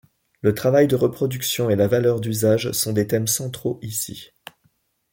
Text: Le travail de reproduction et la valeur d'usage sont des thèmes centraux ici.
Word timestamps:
Le 0.41 0.55
travail 0.55 0.87
de 0.87 0.95
reproduction 0.95 1.69
et 1.69 1.75
la 1.75 1.87
valeur 1.87 2.21
d'usage 2.21 2.71
sont 2.71 2.91
des 2.91 3.05
thèmes 3.05 3.27
centraux 3.27 3.77
ici. 3.83 4.31